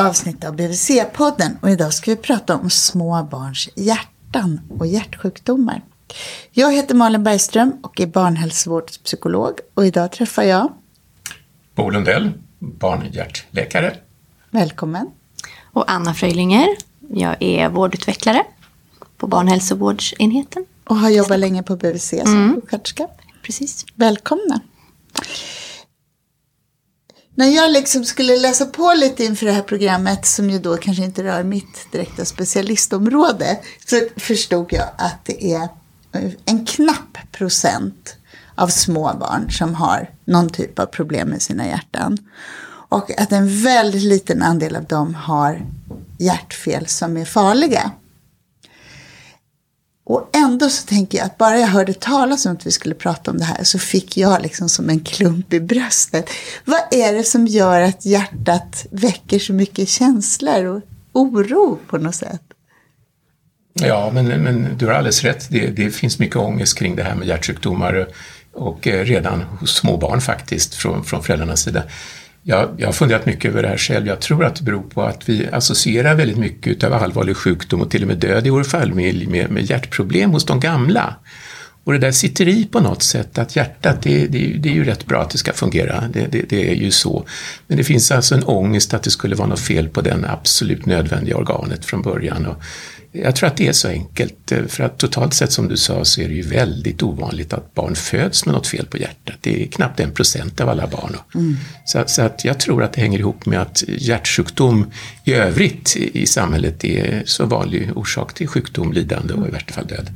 [0.00, 5.82] avsnitt av BVC-podden och idag ska vi prata om små barns hjärtan och hjärtsjukdomar.
[6.50, 10.72] Jag heter Malin Bergström och är barnhälsovårdspsykolog och idag träffar jag
[11.74, 13.96] Bo Lundell, barnhjärtläkare.
[14.50, 15.10] Välkommen.
[15.72, 16.68] Och Anna Fröjlinger,
[17.08, 18.44] jag är vårdutvecklare
[19.16, 20.66] på barnhälsovårdsenheten.
[20.84, 22.54] Och har jobbat länge på BVC som mm.
[22.54, 23.06] sjuksköterska.
[23.42, 23.86] Precis.
[23.94, 24.60] Välkomna.
[27.34, 31.04] När jag liksom skulle läsa på lite inför det här programmet, som ju då kanske
[31.04, 35.68] inte rör mitt direkta specialistområde, så förstod jag att det är
[36.44, 38.16] en knapp procent
[38.54, 42.18] av små barn som har någon typ av problem med sina hjärtan.
[42.88, 45.66] Och att en väldigt liten andel av dem har
[46.18, 47.90] hjärtfel som är farliga.
[50.10, 53.30] Och ändå så tänker jag att bara jag hörde talas om att vi skulle prata
[53.30, 56.30] om det här så fick jag liksom som en klump i bröstet.
[56.64, 62.14] Vad är det som gör att hjärtat väcker så mycket känslor och oro på något
[62.14, 62.42] sätt?
[63.72, 65.50] Ja, men, men du har alldeles rätt.
[65.50, 68.08] Det, det finns mycket ångest kring det här med hjärtsjukdomar
[68.52, 71.82] och eh, redan hos små barn faktiskt från, från föräldrarnas sida.
[72.42, 74.06] Jag, jag har funderat mycket över det här själv.
[74.06, 77.90] Jag tror att det beror på att vi associerar väldigt mycket av allvarlig sjukdom och
[77.90, 81.16] till och med död i vår familj med, med hjärtproblem hos de gamla.
[81.84, 84.84] Och det där sitter i på något sätt, att hjärtat, det, det, det är ju
[84.84, 87.24] rätt bra att det ska fungera, det, det, det, är ju så.
[87.66, 90.86] Men det finns alltså en ångest att det skulle vara något fel på den absolut
[90.86, 92.46] nödvändiga organet från början.
[92.46, 92.62] Och
[93.12, 96.04] jag tror att det är så enkelt, eh, för att totalt sett som du sa
[96.04, 99.36] så är det ju väldigt ovanligt att barn föds med något fel på hjärtat.
[99.40, 101.16] Det är knappt en procent av alla barn.
[101.34, 101.56] Mm.
[101.84, 104.90] Så, så, att jag tror att det hänger ihop med att hjärtsjukdom
[105.24, 109.86] i övrigt i samhället är så vanlig orsak till sjukdom, lidande och i värsta fall
[109.86, 110.10] död.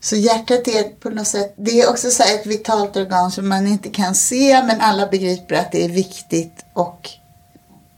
[0.00, 3.66] Så hjärtat är på något sätt, det är också så ett vitalt organ som man
[3.66, 7.10] inte kan se men alla begriper att det är viktigt och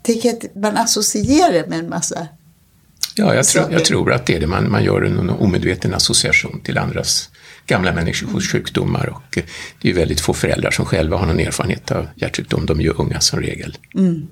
[0.02, 2.28] tycker att man associerar det med en massa
[3.18, 4.46] Ja, jag, tro, jag tror att det är det.
[4.46, 7.30] Man, man gör en omedveten association till andras
[7.66, 9.38] gamla människors sjukdomar och
[9.82, 12.66] det är väldigt få föräldrar som själva har någon erfarenhet av hjärtsjukdom.
[12.66, 13.76] De är ju unga som regel.
[13.94, 14.28] Mm.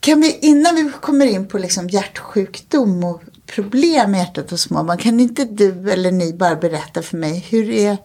[0.00, 4.84] Kan vi, innan vi kommer in på liksom hjärtsjukdom och problem med hjärtat hos små
[4.84, 7.96] barn, kan inte du eller ni bara berätta för mig hur är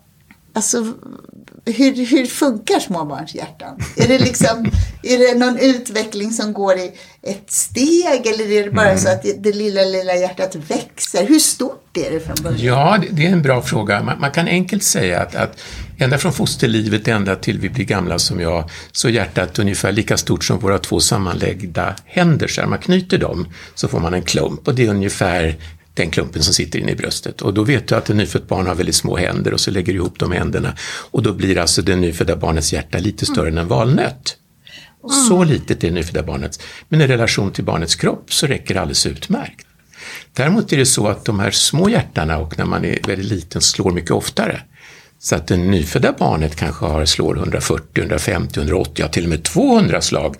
[0.55, 0.93] Alltså,
[1.65, 3.79] hur, hur funkar småbarns hjärtan?
[3.97, 4.65] Är det, liksom,
[5.03, 6.91] är det någon utveckling som går i
[7.21, 8.99] ett steg eller är det bara mm.
[8.99, 11.27] så att det, det, lilla, lilla hjärtat växer?
[11.27, 12.59] Hur stort är det från början?
[12.59, 14.03] Ja, det är en bra fråga.
[14.03, 15.59] Man, man kan enkelt säga att, att
[15.97, 20.17] ända från fosterlivet ända till vi blir gamla som jag, så är hjärtat ungefär lika
[20.17, 22.47] stort som våra två sammanläggda händer.
[22.47, 25.55] Så man knyter dem så får man en klump och det är ungefär
[25.93, 27.41] den klumpen som sitter inne i bröstet.
[27.41, 29.93] Och då vet du att ett nyfött barn har väldigt små händer och så lägger
[29.93, 30.75] du ihop de händerna
[31.11, 34.37] och då blir alltså det nyfödda barnets hjärta lite större än en valnöt.
[35.03, 35.25] Mm.
[35.27, 36.63] Så litet är det nyfödda barnet.
[36.89, 39.67] Men i relation till barnets kropp så räcker det alldeles utmärkt.
[40.33, 43.61] Däremot är det så att de här små hjärtarna och när man är väldigt liten
[43.61, 44.61] slår mycket oftare.
[45.19, 49.43] Så att det nyfödda barnet kanske har, slår 140, 150, 180, ja till och med
[49.43, 50.35] 200 slag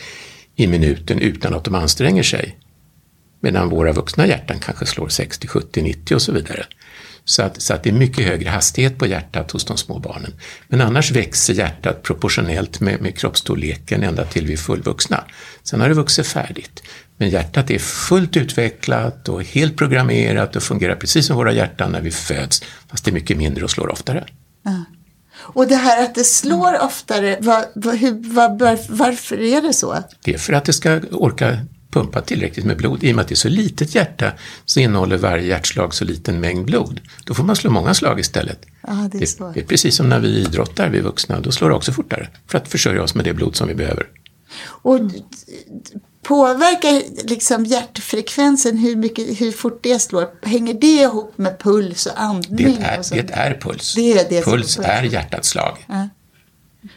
[0.56, 2.58] i minuten utan att de anstränger sig.
[3.44, 6.66] Medan våra vuxna hjärtan kanske slår 60, 70, 90 och så vidare.
[7.26, 10.34] Så att, så att det är mycket högre hastighet på hjärtat hos de små barnen.
[10.68, 15.24] Men annars växer hjärtat proportionellt med, med kroppsstorleken ända till vi är fullvuxna.
[15.64, 16.84] Sen har det vuxit färdigt.
[17.18, 22.02] Men hjärtat är fullt utvecklat och helt programmerat och fungerar precis som våra hjärtan när
[22.02, 24.26] vi föds, fast det är mycket mindre och slår oftare.
[24.64, 24.86] Ja.
[25.38, 30.04] Och det här att det slår oftare, var, var, hur, var, varför är det så?
[30.24, 31.58] Det är för att det ska orka
[31.94, 33.04] pumpa tillräckligt med blod.
[33.04, 34.32] I och med att det är så litet hjärta
[34.66, 37.02] så innehåller varje hjärtslag så liten mängd blod.
[37.26, 38.66] Då får man slå många slag istället.
[38.82, 41.40] Ah, det, är det, det, är precis som när vi idrottar, vi vuxna.
[41.40, 44.08] Då slår det också fortare för att försörja oss med det blod som vi behöver.
[44.66, 45.00] Och
[46.24, 50.28] påverkar liksom hjärtfrekvensen hur, mycket, hur fort det slår?
[50.48, 52.78] Hänger det ihop med puls och andning?
[52.78, 53.94] Det är, och det är puls.
[53.96, 55.86] Det är det puls är hjärtats slag.
[55.88, 56.10] Ja.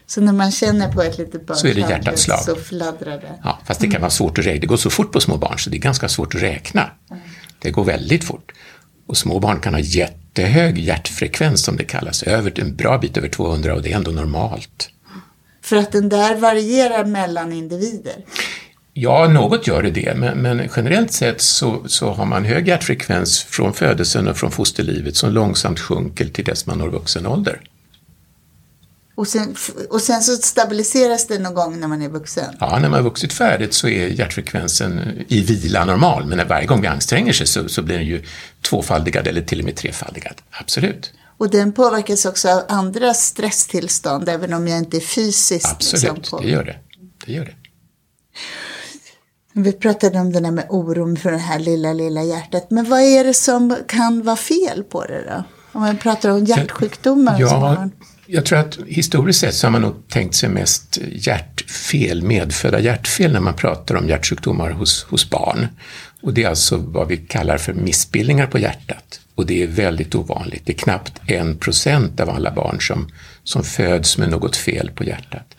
[0.07, 2.41] Så när man känner på ett litet barn så är det hjärtats slag.
[2.41, 3.39] Så fladdrar det.
[3.45, 4.61] Ja, fast det kan vara svårt att räkna.
[4.61, 6.91] Det går så fort på små barn så det är ganska svårt att räkna.
[7.59, 8.53] Det går väldigt fort.
[9.07, 13.29] Och små barn kan ha jättehög hjärtfrekvens som det kallas, över, en bra bit över
[13.29, 14.91] 200 och det är ändå normalt.
[15.63, 18.15] För att den där varierar mellan individer?
[18.93, 23.43] Ja, något gör det det, men, men, generellt sett så, så har man hög hjärtfrekvens
[23.43, 27.61] från födelsen och från fosterlivet som långsamt sjunker till dess man når vuxen ålder.
[29.17, 29.57] Och sen,
[29.91, 32.57] och sen så stabiliseras det någon gång när man är vuxen?
[32.61, 36.67] Ja, när man har vuxit färdigt så är hjärtfrekvensen i vila normal, men när varje
[36.67, 38.25] gång vi anstränger sig så, så blir den ju
[38.63, 40.35] tvåfaldigad eller till och med trefaldigad.
[40.51, 41.13] Absolut.
[41.39, 46.43] Och den påverkas också av andra stresstillstånd, även om jag inte är fysiskt Absolut, liksom,
[46.43, 46.77] det gör det.
[47.27, 47.55] det gör det.
[49.53, 52.71] Vi pratade om det där med oron för det här lilla, lilla hjärtat.
[52.71, 55.45] Men vad är det som kan vara fel på det då?
[55.73, 57.91] Om man pratar om hjärtsjukdomar hos Ja, barn
[58.27, 63.33] jag tror att historiskt sett så har man nog tänkt sig mest hjärtfel, medfödda hjärtfel
[63.33, 65.69] när man pratar om hjärtsjukdomar hos, hos barn.
[66.23, 69.21] Och det är alltså vad vi kallar för missbildningar på hjärtat.
[69.35, 70.63] Och det är väldigt ovanligt.
[70.65, 73.09] Det är knappt en procent av alla barn som,
[73.45, 75.56] som föds med något fel på hjärtat.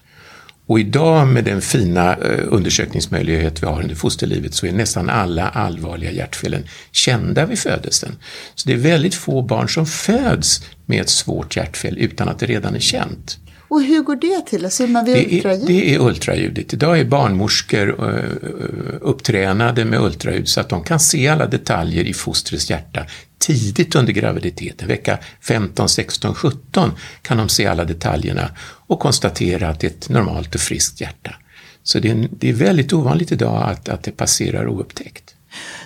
[0.68, 5.50] Och idag med den fina eh, undersökningsmöjlighet vi har under fosterlivet så är nästan alla
[5.50, 8.16] allvarliga hjärtfelen kända vid födelsen.
[8.56, 12.46] Så det är väldigt få barn som föds med ett svårt hjärtfel utan att det
[12.46, 13.38] redan är känt.
[13.68, 14.72] Och hur går det till?
[14.72, 15.68] Ser man vid Det är, ultraljud?
[15.68, 16.74] det är ultraljudet.
[16.74, 22.14] Idag är barnmorskor eh, upptränade med ultraljud så att de kan se alla detaljer i
[22.14, 23.06] fostrets hjärta
[23.38, 24.88] tidigt under graviditeten.
[24.88, 26.92] Vecka 15, 16, 17
[27.22, 28.50] kan de se alla detaljerna
[28.88, 31.36] och konstatera att det är ett normalt och friskt hjärta.
[31.84, 35.37] Så det är, det är väldigt ovanligt idag att, att det passerar oupptäckt.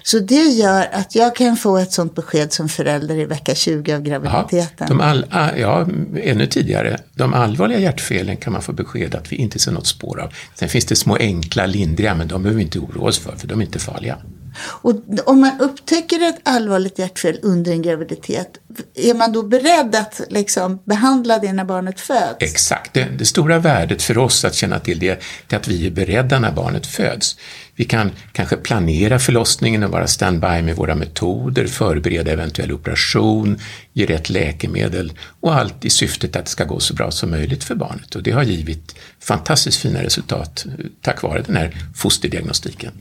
[0.04, 3.94] Så det gör att jag kan få ett sånt besked som förälder i vecka 20
[3.94, 4.88] av Ja, graviditeten.
[4.88, 5.88] de all, ah, ja,
[6.24, 6.98] ännu tidigare.
[7.14, 10.34] De allvarliga hjärtfelen kan man få besked att vi inte ser något spår av.
[10.56, 13.48] Sen finns det små enkla, lindriga, men de behöver vi inte oroa oss för, för
[13.48, 14.18] de är inte farliga.
[14.58, 14.96] Och
[15.26, 18.48] om man upptäcker ett allvarligt hjärtfel under en graviditet,
[18.96, 22.36] är man då beredd att liksom behandla det när barnet föds?
[22.40, 22.94] Exakt.
[22.94, 25.92] Det, det stora värdet för oss att känna till det, det är att vi är
[25.92, 27.38] beredda när barnet föds.
[27.82, 33.60] Vi kan kanske planera förlossningen och vara standby med våra metoder, förbereda eventuell operation,
[33.94, 37.64] ge rätt läkemedel och allt i syftet att det ska gå så bra som möjligt
[37.64, 38.16] för barnet.
[38.16, 42.92] Och det har givit fantastiskt fina resultat eh, tack vare den här fosterdiagnostiken.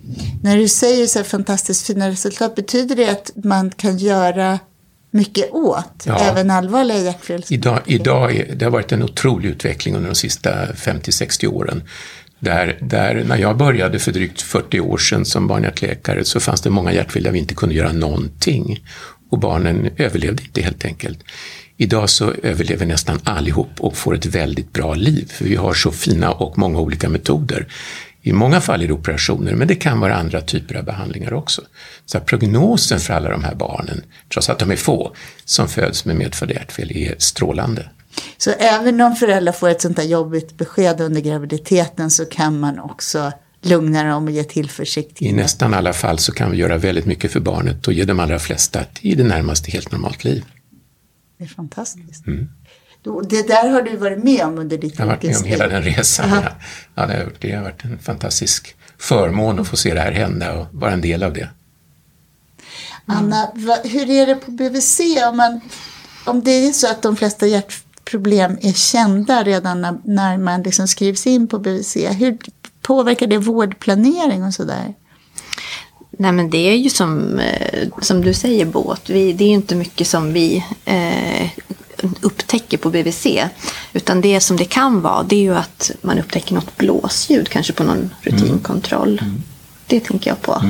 [0.43, 4.59] När du säger så här fantastiskt fina resultat, betyder det att man kan göra
[5.11, 6.19] mycket åt Ja.
[6.19, 7.45] även allvarliga hjärtfel?
[7.49, 11.83] Idag, idag är, det har varit en otrolig utveckling under de sista 50-60 åren.
[12.41, 16.71] Där, där när jag började för drygt 40 år sedan som barnhjärtläkare så fanns det
[16.71, 18.85] många hjärtfel där vi inte kunde göra någonting.
[19.31, 21.19] Och barnen överlevde inte helt enkelt.
[21.77, 25.33] Idag så överlever nästan allihop och får ett väldigt bra liv.
[25.33, 27.67] För vi har så fina och många olika metoder.
[28.23, 31.63] I många fall är det operationer, men det kan vara andra typer av behandlingar också.
[32.07, 34.03] Så prognosen för alla de här barnen,
[34.33, 35.15] trots att de är få,
[35.45, 37.89] som föds med medfödda hjärtfel är strålande.
[38.37, 42.79] Så även om föräldrar får ett sånt där jobbigt besked under graviditeten så kan man
[42.81, 45.23] också lugna dem och ge tillförsikt.
[45.23, 48.21] I nästan alla fall så kan vi göra väldigt mycket för barnet och ge de
[48.21, 50.45] allra flesta ett i det närmaste helt normalt liv.
[51.39, 52.25] Det är fantastiskt.
[53.03, 55.45] Då- Det där har du varit med om under ditt Jag har varit med om
[55.47, 55.53] yrkesliv.
[55.53, 56.29] hela den resan.
[56.31, 56.43] Ja,
[56.95, 60.53] Ja, det, har, det har varit en fantastisk förmån att få se det här hända
[60.59, 61.49] och vara en del av det.
[63.07, 63.51] Anna,
[63.85, 65.01] hur är det på BVC?
[65.31, 65.61] Om, man,
[66.27, 67.47] om det är så att de flesta
[68.11, 72.39] hjärtproblem är kända redan när, när man liksom skrivs in på BVC, hur
[72.83, 74.95] påverkar det vårdplanering och sådär?
[76.19, 79.11] Nej men det är ju som, eh, som du säger båt.
[79.11, 81.49] Vi, det är ju inte mycket som vi eh,
[82.21, 83.27] upptäcker på BVC.
[83.93, 87.73] Utan det som det kan vara det är ju att man upptäcker något blåsljud kanske
[87.73, 89.23] på någon rutinkontroll.
[89.87, 90.53] Det tänker jag på.
[90.53, 90.63] Och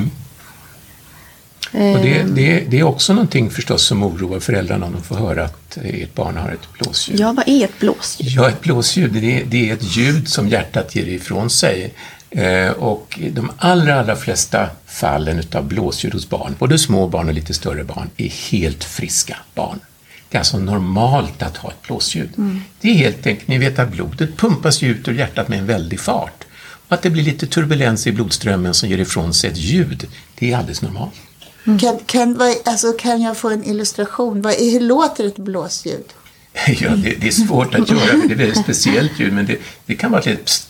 [1.73, 5.45] det, Eh, det, det är också någonting förstås som oroar föräldrarna om de får höra
[5.45, 7.19] att ert barn har ett blåsljud.
[7.19, 8.31] Ja, vad är ett blåsljud?
[8.31, 11.93] Ja, ett blåsljud, det är, det är ett ljud som hjärtat ger ifrån sig.
[12.29, 17.33] Eh, och de allra, allra flesta fallen utav blåsljud hos barn, både små barn och
[17.33, 19.79] lite större barn, är helt friska barn.
[20.29, 22.29] Det är alltså normalt att ha ett blåsljud.
[22.81, 25.99] Det är helt enkelt, ni vet att blodet pumpas ut ur hjärtat med en väldig
[25.99, 26.43] fart.
[26.87, 30.07] Och att det blir lite turbulens i blodströmmen som ger ifrån sig ett ljud,
[30.39, 31.13] det är alldeles normalt.
[31.65, 34.41] Kan, kan, vad, alltså, kan jag få en illustration?
[34.41, 36.05] Vad, hur låter ett blåsljud?
[36.79, 39.45] Ja, det, det är svårt att göra, för det är ett väldigt speciellt ljud, men
[39.45, 40.69] det, det kan vara ett litet pst,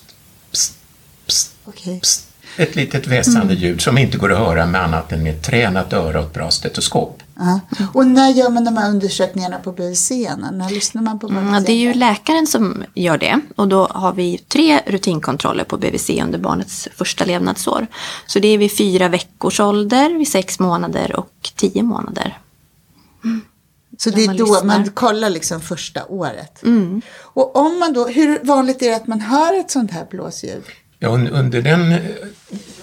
[0.51, 0.73] pst,
[1.25, 1.99] pst, Okej.
[1.99, 5.43] pst, ett litet väsande ljud som inte går att höra med annat än med ett
[5.43, 7.23] tränat öra och ett bra stetoskop.
[7.35, 7.59] Ja.
[7.93, 10.11] Och när gör man de här undersökningarna på BVC?
[10.51, 11.39] När lyssnar man på BVC?
[11.53, 13.39] Ja, det är ju läkaren som gör det.
[13.55, 17.87] Och då har vi tre rutinkontroller på BVC under barnets första levnadsår.
[18.27, 22.37] Så det är vid fyra veckors ålder, vid sex månader och tio månader.
[23.97, 24.63] Så när det är man då lyssnar.
[24.63, 26.63] man kollar liksom första året.
[26.63, 27.01] Mm.
[27.19, 30.63] Och om man då, hur vanligt är det att man hör ett sånt här blåsljud?
[30.99, 31.99] Ja, un- under den eh,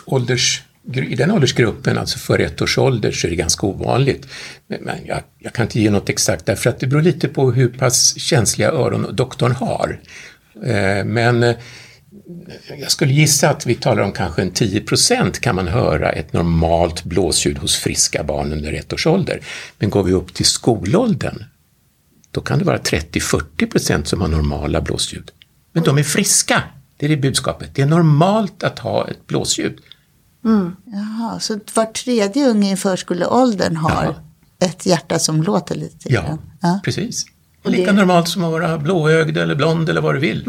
[0.07, 0.62] ålders,
[0.95, 4.28] i den åldersgruppen, alltså före ett års ålder, så är det ganska ovanligt.
[4.66, 7.68] Men, jag, jag kan inte ge något exakt därför att det beror lite på hur
[7.68, 10.00] pass känsliga öron doktorn har.
[10.64, 11.57] Eh, men eh,
[12.80, 16.33] jag skulle gissa att vi talar om kanske en 10 procent kan man höra ett
[16.33, 19.40] normalt blåsljud hos friska barn under ett års ålder.
[19.78, 21.45] Men går vi upp till skolåldern,
[22.30, 25.30] då kan det vara 30-40 procent som har normala blåsljud.
[25.73, 26.62] Men de är friska,
[26.97, 27.71] det är det budskapet.
[27.75, 29.78] Det är normalt att ha ett blåsljud.
[30.85, 34.05] Jaha, så var tredje unge i förskoleåldern har
[34.61, 34.67] Ja.
[34.67, 36.38] ett hjärta som låter lite Ja, grann?
[36.61, 36.81] Ja.
[36.85, 37.25] precis.
[37.64, 40.45] Och lika normalt som att vara blåögd eller blond eller vad du vill.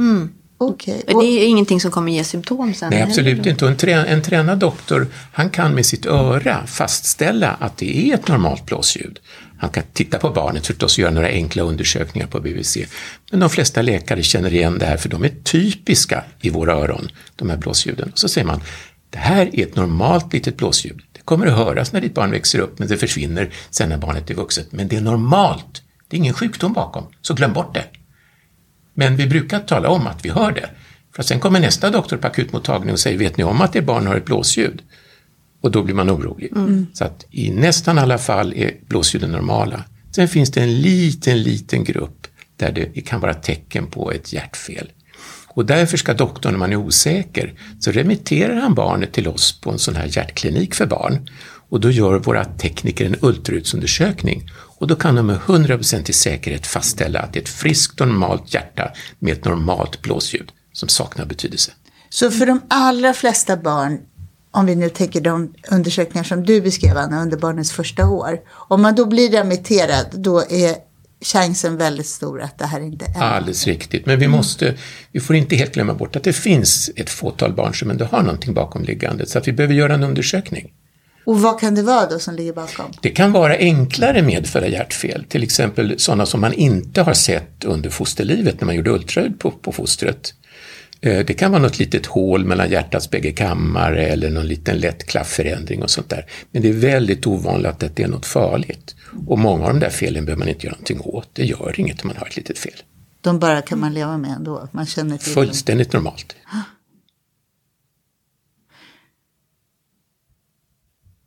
[0.62, 1.04] Okej.
[1.08, 2.90] Det är ingenting som kommer ge symptom sen.
[2.90, 3.66] Nej, absolut inte.
[3.66, 8.14] Och en, trä, en tränad doktor, han kan med sitt öra fastställa att det är
[8.16, 9.20] ett normalt blåsljud.
[9.60, 12.78] Han kan titta på barnet förstås och göra några enkla undersökningar på BVC.
[13.32, 17.12] Men de flesta läkare känner igen det här för de är typiska i våra öron,
[17.36, 18.10] de här blåsljuden.
[18.12, 18.62] Och så säger man,
[19.10, 21.02] det här är ett normalt litet blåsljud.
[21.12, 24.30] Det kommer att höras när ditt barn växer upp, men det försvinner sen när barnet
[24.30, 24.72] är vuxet.
[24.72, 25.84] Men det är normalt.
[26.08, 27.86] Det är ingen sjukdom bakom, så glöm bort det.
[28.94, 30.70] Men vi brukar tala om att vi hör det.
[31.16, 34.08] För sen kommer nästa doktor på akutmottagningen och säger, vet ni om att ert barn
[34.08, 34.82] har ett blåsljud?
[35.62, 36.52] Och då blir man orolig.
[36.94, 39.84] Så att i nästan alla fall är blåsljuden normala.
[40.16, 44.92] Sen finns det en liten, liten grupp där det kan vara tecken på ett hjärtfel.
[45.54, 49.72] Och därför ska doktorn, om man är osäker, så remitterar han barnet till oss på
[49.72, 51.30] en sån här hjärtklinik för barn.
[51.70, 54.52] Och då gör våra tekniker en ultraljudsundersökning.
[54.78, 58.92] Och då kan de med 100% säkerhet fastställa att det är ett friskt, normalt hjärta
[59.20, 61.72] med ett normalt blåsljud som saknar betydelse.
[62.10, 64.00] Så för de allra flesta barn,
[64.52, 68.40] om vi nu tänker de undersökningar som du beskrev Anna, under barnets första år.
[68.50, 70.89] Om man då blir remitterad, då är
[71.22, 74.76] chansen väldigt stor att det här inte är Alldeles riktigt, men vi måste,
[75.12, 78.22] vi får inte helt glömma bort att det finns ett fåtal barn som ändå har
[78.22, 80.72] någonting bakomliggande, så att vi behöver göra en undersökning.
[81.26, 82.86] Och vad kan det vara då som ligger bakom?
[83.02, 87.90] Det kan vara enklare medfödda hjärtfel, till exempel sådana som man inte har sett under
[87.90, 90.34] fosterlivet när man gjorde ultraljud på, på fostret.
[91.02, 95.04] Eh, Det kan vara något litet hål mellan hjärtats bägge kammare eller någon liten lätt
[95.08, 96.26] klaffförändring och sånt där.
[96.52, 98.96] Men det är väldigt ovanligt att det är något farligt.
[99.28, 101.30] Och många av de där felen behöver man inte göra någonting åt.
[101.34, 102.74] Det gör inget om man har ett litet fel.
[103.22, 104.68] De bara kan man leva med ändå.
[104.72, 105.46] Man känner till dem.
[105.46, 106.36] Fullständigt normalt.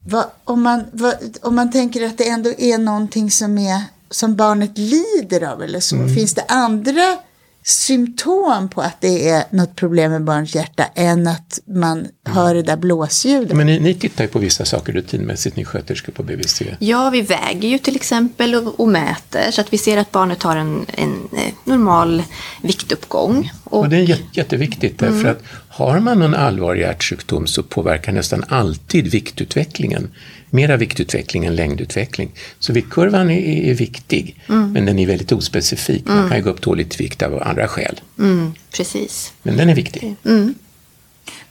[0.05, 4.37] Vad, om, man, vad, om man tänker att det ändå är någonting som, är, som
[4.37, 5.97] barnet lider av eller så.
[5.97, 6.15] Mm.
[6.15, 7.19] Finns det andra
[7.65, 12.63] symptom på att det är något problem med barns hjärta än att man hör det
[12.63, 13.57] där blåsljudet?
[13.57, 16.63] Men ni, ni tittar ju på vissa saker rutinmässigt, ni sköterskor på BVC.
[16.79, 20.43] Ja, vi väger ju till exempel och, och mäter så att vi ser att barnet
[20.43, 22.23] har en, en eh, normal
[22.63, 23.53] viktuppgång.
[23.65, 28.13] Och, Och det är jät- jätteviktigt därför att har man någon allvarlig hjärtsjukdom så påverkar
[28.13, 30.11] nästan alltid viktutvecklingen.
[30.55, 32.31] Mera viktutveckling än längdutveckling.
[32.59, 36.07] Så viktkurvan är, är viktig, men den är väldigt ospecifik.
[36.07, 38.01] Man kan ju gå upp dåligt i vikt av andra skäl.
[38.19, 39.33] mm, precis.
[39.43, 40.17] Men den är viktig.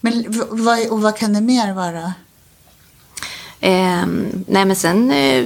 [0.01, 2.13] Men v- vad, och vad kan det mer vara?
[3.61, 5.45] Ehm, nej men sen eh,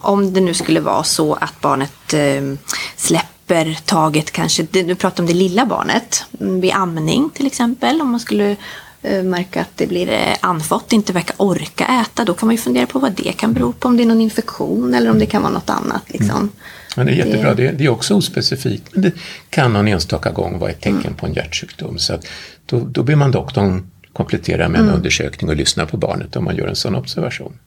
[0.00, 2.54] om det nu skulle vara så att barnet eh,
[2.96, 8.10] släpper taget kanske, nu pratar om det lilla barnet, mm, vid amning till exempel, om
[8.10, 8.56] man skulle eh,
[9.02, 12.86] märka att det blir eh, andfått, inte verkar orka äta, då kan man ju fundera
[12.86, 15.42] på vad det kan bero på, om det är någon infektion eller om det kan
[15.42, 16.02] vara något annat.
[16.06, 16.50] Liksom.
[16.96, 18.88] Men det är jättebra, det, det är också ospecifikt.
[18.94, 19.12] Det
[19.50, 21.98] kan någon enstaka gång vara ett tecken på en hjärtsjukdom.
[21.98, 22.26] Så att
[22.66, 26.56] då, då ber man doktorn komplettera med en undersökning och lyssna på barnet om man
[26.56, 27.58] gör en sån observation.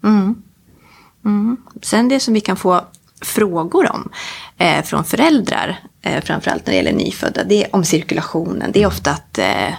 [1.82, 2.82] Sen det som vi kan få
[3.22, 4.10] frågor om
[4.58, 8.72] eh, från föräldrar, eh, framförallt när det gäller nyfödda, det är om cirkulationen.
[8.72, 9.74] Det är ofta att eh,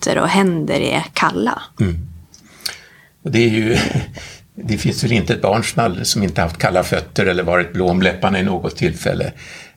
[0.00, 1.62] fötter och händer är kalla.
[1.80, 1.98] Mm.
[3.24, 3.76] Och det, är ju,
[4.54, 7.72] det finns väl inte ett barn som aldrig- som inte haft kalla fötter eller varit
[7.72, 9.32] blå om läpparna i något tillfälle.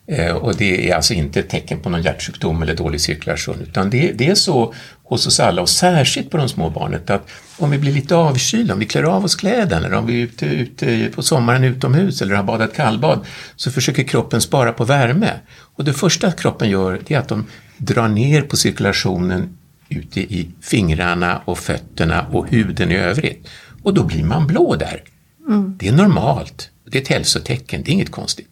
[0.06, 3.90] Eh, och det är alltså inte ett tecken på någon hjärtsjukdom eller dålig cirkulation utan
[3.90, 7.70] det, det är så hos oss alla och särskilt på de små barnet att om
[7.70, 10.46] vi blir lite avkylda, om vi klär av oss kläderna eller om vi är ute,
[10.46, 13.26] ute på sommaren utomhus eller har badat kallbad
[13.56, 15.30] så försöker kroppen spara på värme.
[15.76, 17.46] Och det första kroppen gör det är att de
[17.78, 19.56] drar ner på cirkulationen
[19.88, 23.48] ute i fingrarna och fötterna och huden i övrigt.
[23.82, 25.02] Och då blir man blå där.
[25.76, 26.70] Det är normalt.
[26.90, 28.48] Det är ett hälsotecken, det är inget konstigt.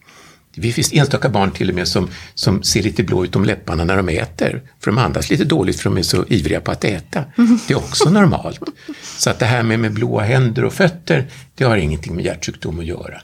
[0.55, 3.83] Det finns enstaka barn till och med som, som ser lite blå ut om läpparna
[3.83, 4.61] när de äter.
[4.79, 7.23] För de andas lite dåligt för de är så ivriga på att äta.
[7.67, 8.59] Det är också normalt.
[9.17, 12.79] Så att det här med, med blåa händer och fötter, det har ingenting med hjärtsjukdom
[12.79, 13.21] att göra.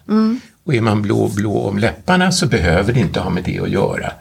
[0.64, 3.70] Och är man blå, blå om läpparna så behöver det inte ha med det att
[3.70, 4.12] göra.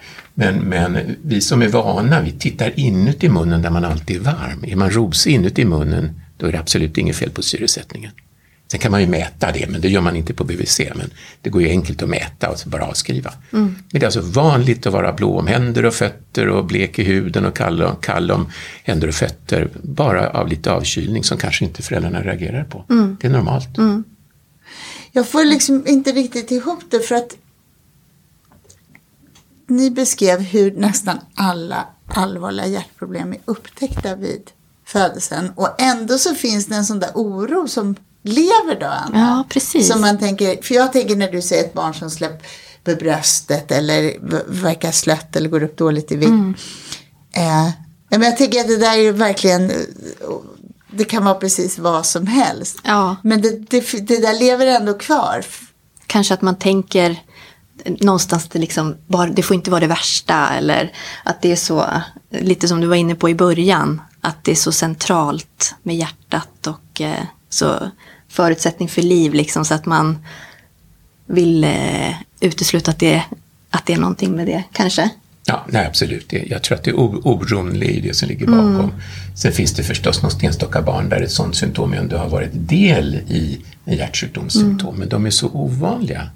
[0.41, 4.65] Men, men vi som är vana, vi tittar inuti munnen där man alltid är varm.
[4.67, 8.11] Är man rosig inuti munnen, då är det absolut inget fel på syresättningen.
[8.71, 10.81] Sen kan man ju mäta det, men det gör man inte på BVC.
[10.95, 11.11] Men
[11.43, 13.33] det går ju enkelt att mäta och bara avskriva.
[13.51, 17.05] Men det är alltså vanligt att vara blå om händer och fötter och blek i
[17.05, 18.49] huden och kall, om- kall om
[18.85, 19.69] händer och fötter.
[19.83, 22.85] Bara av lite avkylning som kanske inte föräldrarna reagerar på.
[23.21, 23.69] Det är normalt.
[25.13, 27.37] Jag får liksom inte riktigt ihop det för att
[29.69, 34.51] ni beskrev hur nästan alla allvarliga hjärtproblem är upptäckta vid
[34.85, 35.53] födelsen.
[35.57, 39.19] Och ändå så finns det en sån där oro som lever då, Anna.
[39.19, 39.89] Ja, precis.
[39.89, 44.17] Som man tänker, för jag tänker när du säger ett barn som släpper bröstet eller
[44.63, 46.29] verkar slött eller går upp dåligt i vikt.
[46.29, 46.55] Mm.
[47.33, 47.71] Eh,
[48.09, 49.73] men jag tänker att det där är verkligen,
[50.91, 52.79] det kan vara precis vad som helst.
[52.83, 53.17] Ja.
[53.23, 55.45] Men det, det, det där lever ändå kvar.
[56.07, 57.23] Kanske att man tänker
[57.85, 60.93] någonstans det liksom, bara, det får inte vara det värsta eller
[61.23, 64.57] att det är så, lite som du var inne på i början, att det är
[64.57, 67.91] så centralt med hjärtat och eh, så
[68.29, 70.19] förutsättning för liv liksom så att man
[71.27, 73.23] vill eh, utesluta att det,
[73.71, 75.11] att det är någonting med det kanske.
[75.49, 76.33] Ja, nej, absolut.
[76.47, 78.93] Jag tror att det är oron det som ligger bakom.
[79.37, 83.15] Sen finns det förstås något enstaka barn där ett sådant symptom ändå har varit del
[83.15, 86.31] i en hjärtsjukdomssymptom, men de är så ovanliga.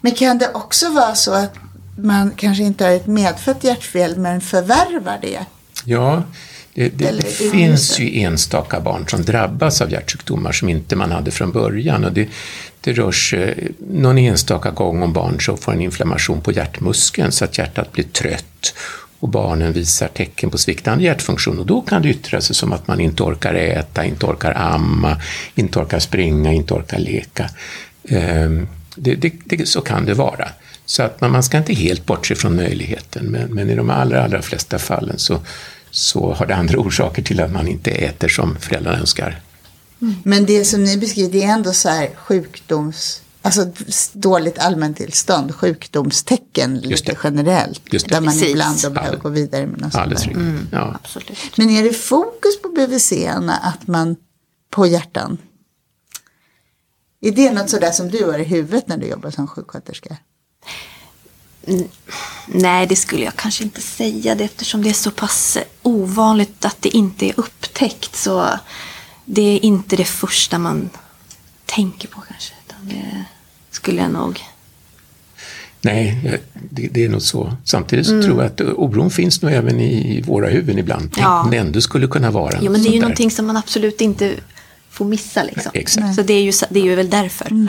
[0.00, 1.54] Men kan det också vara så att
[1.96, 5.46] man kanske inte har ett medfött hjärtfel men förvärvar det?
[5.84, 6.22] Ja,
[6.74, 11.30] det, det, det finns ju enstaka barn som drabbas av hjärtsjukdomar som inte man hade
[11.30, 12.04] från början.
[12.04, 12.28] Och det,
[12.80, 17.44] det rör sig någon enstaka gång om barn som får en inflammation på hjärtmuskeln så
[17.44, 18.74] att hjärtat blir trött
[19.20, 22.86] och barnen visar tecken på sviktande hjärtfunktion och då kan det yttra sig som att
[22.86, 25.20] man inte orkar äta, inte orkar amma,
[25.54, 27.50] inte orkar springa, inte orkar leka.
[28.08, 28.68] Ehm,
[29.00, 30.48] Det, det, det, så kan det vara.
[30.86, 34.24] Så att man, man ska inte helt bortse från möjligheten, men, men i de allra,
[34.24, 35.40] allra flesta fallen så,
[35.90, 39.40] så har det andra orsaker till att man inte äter som föräldrarna önskar.
[40.22, 43.22] Men det som ni beskriver det är ändå så här sjukdoms...
[43.42, 43.72] Alltså
[44.12, 47.90] dåligt allmäntillstånd, sjukdomstecken lite generellt.
[47.90, 48.48] Där man Precis.
[48.48, 50.16] ibland då behöver gå vidare med något sånt där.
[50.16, 50.42] riktigt.
[50.72, 50.98] Ja.
[51.56, 54.16] Men är det fokus på BVC Anna, att man
[54.70, 55.38] på hjärtan?
[57.20, 60.16] Är det något sådär som du har i huvudet när du jobbar som sjuksköterska?
[62.46, 66.76] Nej, det skulle jag kanske inte säga det eftersom det är så pass ovanligt att
[66.82, 68.16] det inte är upptäckt.
[68.16, 68.48] Så
[69.24, 70.90] det är inte det första man
[71.66, 72.54] tänker på kanske.
[72.66, 73.24] Utan det
[73.70, 74.40] skulle jag nog...
[75.80, 77.56] Nej, eh, det, det är nog så.
[77.64, 81.10] Samtidigt så tror jag att oron finns nog även i våra huvuden ibland.
[81.14, 81.42] Tänk Ja.
[81.42, 83.00] om det ändå skulle kunna vara något men det är ju där.
[83.00, 84.34] någonting som man absolut inte
[84.98, 85.42] får missa.
[85.42, 85.70] Liksom.
[85.74, 86.14] Nej, exakt.
[86.14, 87.48] Så det är, ju, det är ju väl därför.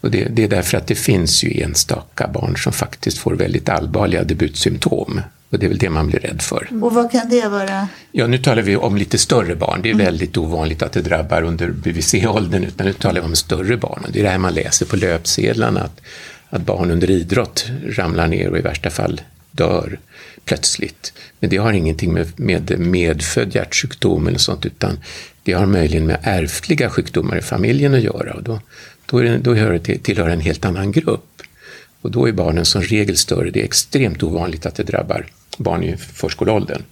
[0.00, 3.68] Och det, det är därför att det finns ju enstaka barn som faktiskt får väldigt
[3.68, 5.20] allvarliga debutsymptom.
[5.50, 6.68] Och det är väl det man blir rädd för.
[6.82, 7.88] Och vad kan det vara?
[8.12, 9.80] Ja, nu talar vi om lite större barn.
[9.82, 13.76] Det är väldigt ovanligt att det drabbar under BVC-åldern, utan nu talar vi om större
[13.76, 14.02] barn.
[14.06, 16.00] Och det är det här man läser på löpsedlarna, att,
[16.50, 19.98] att barn under idrott ramlar ner och i värsta fall dör
[20.44, 21.12] plötsligt.
[21.40, 24.98] Men det har ingenting med, med medfödd hjärtsjukdom eller sånt, utan
[25.48, 28.32] det har möjligen med ärftliga sjukdomar i familjen att göra.
[28.32, 28.60] Och då,
[29.06, 31.42] då, är det, då hör det till, tillhör en helt annan grupp.
[32.00, 33.50] Och då är barnen som regel större.
[33.50, 35.26] Det är extremt ovanligt att det drabbar
[35.58, 36.82] barn i förskoleåldern.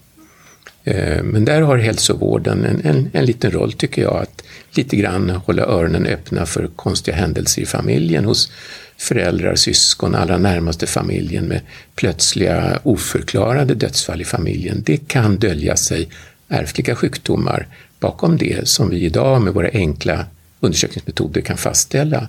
[0.85, 5.31] Eh, men där har hälsovården en, en, en liten roll tycker jag, att lite grann
[5.31, 8.53] hålla öronen öppna för konstiga händelser i familjen hos
[8.97, 11.61] föräldrar, syskon, allra närmaste familjen med
[11.95, 14.83] plötsliga oförklarade dödsfall i familjen.
[14.87, 16.09] Det kan dölja sig
[16.49, 17.67] ärftliga sjukdomar
[18.01, 20.25] bakom det som vi idag med våra enkla
[20.61, 22.29] undersökningsmetoder kan fastställa.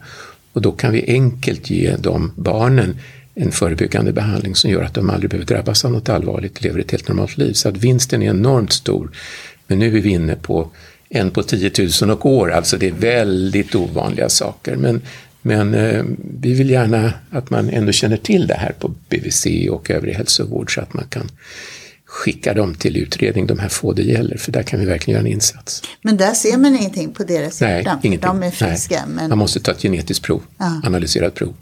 [0.53, 2.97] Och då kan vi enkelt ge de barnen
[3.36, 6.80] en förebyggande behandling som gör att de aldrig behöver drabbas av något allvarligt och lever
[6.80, 7.53] ett helt normalt liv.
[7.53, 9.12] Så att vinsten är enormt stor.
[9.67, 10.69] Men nu är vi inne på
[11.10, 14.75] en på 10 000 och år, alltså det är väldigt ovanliga saker.
[14.75, 15.01] Men,
[15.41, 16.03] men eh,
[16.39, 20.73] vi vill gärna att man ändå känner till det här på BVC och övrig hälsovård
[20.73, 21.30] så att man kan
[22.07, 25.27] skicka dem till utredning, de här få det gäller, för där kan vi verkligen göra
[25.27, 25.81] en insats.
[26.01, 28.01] Men där ser man ingenting på deras Nej, hjärtan.
[28.01, 28.27] för ingenting.
[28.27, 28.95] De är friska.
[29.05, 29.15] Nej.
[29.15, 29.29] Men...
[29.29, 30.81] Man måste ta ett genetiskt prov, Ja.
[30.83, 31.53] analyserat prov.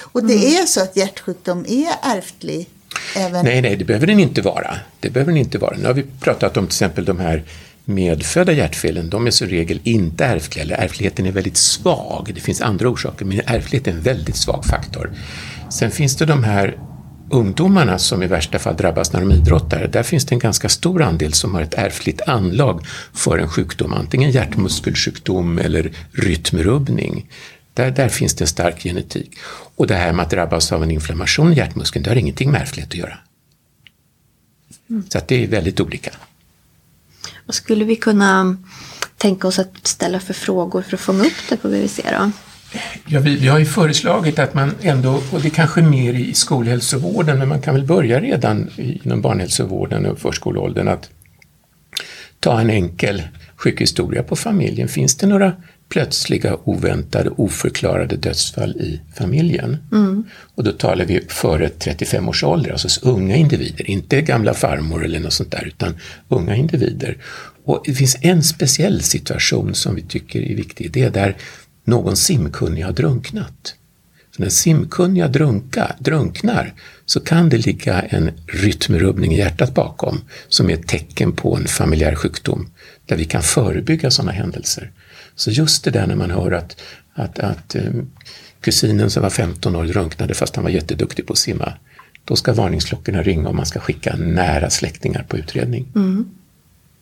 [0.00, 2.68] Och det är så att hjärtsjukdom är ärftlig?
[3.16, 3.44] Även...
[3.44, 4.74] Nej, nej, det behöver den inte vara.
[5.00, 5.76] Det behöver den inte vara.
[5.76, 7.44] Nu har vi pratat om till exempel de här
[7.84, 9.10] medfödda hjärtfelen.
[9.10, 12.30] De är så regel inte ärftliga, eller ärftligheten är väldigt svag.
[12.34, 15.10] Det finns andra orsaker, men ärftlighet är en väldigt svag faktor.
[15.70, 16.78] Sen finns det de här
[17.32, 19.86] ungdomarna som i värsta fall drabbas när de idrottar.
[19.86, 23.92] Där finns det en ganska stor andel som har ett ärftligt anlag för en sjukdom,
[23.92, 27.30] antingen hjärtmuskelsjukdom eller rytmrubbning.
[27.74, 29.38] Där, där finns det en stark genetik.
[29.76, 32.62] Och det här med att drabbas av en inflammation i hjärtmuskeln, det har ingenting med
[32.62, 33.18] ärftlighet att göra.
[35.08, 36.10] Så att det är väldigt olika.
[37.46, 38.56] Vad skulle vi kunna
[39.16, 42.30] tänka oss att ställa för frågor för att fånga upp det på BVC då?
[43.06, 46.34] Ja, vi, vi har ju föreslagit att man ändå, och det är kanske mer i
[46.34, 51.10] skolhälsovården, men man kan väl börja redan inom barnhälsovården och förskoleåldern att
[52.40, 53.22] ta en enkel
[53.56, 54.88] sjukhistoria på familjen.
[54.88, 55.52] Finns det några
[55.88, 59.76] plötsliga, oväntade, oförklarade dödsfall i familjen?
[59.92, 60.24] Mm.
[60.54, 65.20] Och då talar vi före 35 års ålder, alltså unga individer, inte gamla farmor eller
[65.20, 65.94] något sånt där, utan
[66.28, 67.16] unga individer.
[67.64, 71.36] Och det finns en speciell situation som vi tycker är viktig, det är där
[71.84, 73.74] någon simkunnig har drunknat.
[74.36, 76.74] Så när simkunniga drunka, drunknar
[77.06, 81.66] så kan det ligga en rytmrubbning i hjärtat bakom som är ett tecken på en
[81.66, 82.70] familjär sjukdom
[83.06, 84.90] där vi kan förebygga sådana händelser.
[85.34, 86.80] Så just det där när man hör att,
[87.14, 87.92] att, att eh,
[88.60, 91.72] kusinen som var 15 år drunknade fast han var jätteduktig på att simma,
[92.24, 95.88] då ska varningsklockorna ringa och man ska skicka nära släktingar på utredning.
[95.94, 96.30] Mm.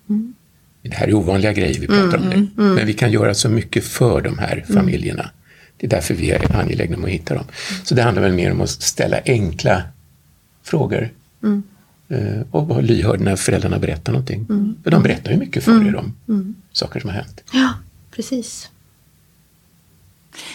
[0.08, 0.34] Mm.
[0.82, 2.74] Det här är ovanliga grejer vi pratar mm, om nu, mm, mm.
[2.74, 5.30] men vi kan göra så mycket för de här familjerna.
[5.76, 7.44] Det är därför vi är angelägna om att hitta dem.
[7.84, 9.82] Så det handlar väl mer om att ställa enkla
[10.62, 11.10] frågor.
[11.42, 11.62] Mm.
[12.08, 14.46] Eh, och vara lyhörd när föräldrarna berättar någonting.
[14.50, 14.76] Mm.
[14.84, 16.54] För de berättar ju mycket för er om mm.
[16.72, 17.42] saker som har hänt.
[17.52, 17.74] Ja,
[18.10, 18.70] precis.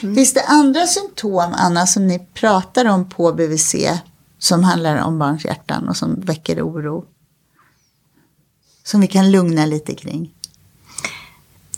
[0.03, 0.15] Mm.
[0.15, 3.75] Finns det andra symptom, Anna, som ni pratar om på BVC
[4.38, 7.05] som handlar om barns hjärtan och som väcker oro?
[8.86, 10.32] Som vi kan lugna lite kring?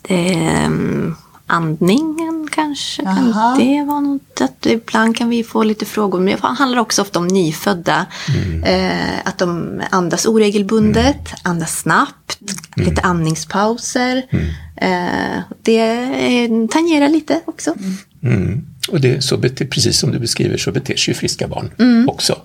[0.09, 1.15] Um,
[1.47, 3.03] andningen kanske.
[3.03, 4.41] Kan det vara något?
[4.41, 6.19] Att ibland kan vi få lite frågor.
[6.19, 8.05] Men det handlar också ofta om nyfödda.
[8.35, 8.63] Mm.
[8.63, 11.39] Eh, att de andas oregelbundet, mm.
[11.43, 12.39] andas snabbt,
[12.77, 12.89] mm.
[12.89, 14.25] lite andningspauser.
[14.29, 14.45] Mm.
[14.77, 17.75] Eh, det tangerar lite också.
[18.23, 18.65] Mm.
[18.89, 22.09] Och det, så bete, precis som du beskriver så beter sig friska barn mm.
[22.09, 22.41] också.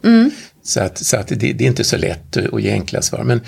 [0.65, 3.25] Så, att, så att det, det, är inte så lätt att ge enkla svar.
[3.25, 3.41] Men